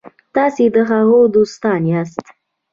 تاسي 0.35 0.65
د 0.73 0.75
هغوی 0.89 1.25
دوستان 1.35 1.81
یاست. 1.91 2.25